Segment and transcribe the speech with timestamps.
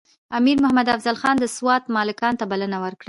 [0.37, 2.99] امیر محمد افضل خان د سوات ملکانو ته بلنه ورکړه.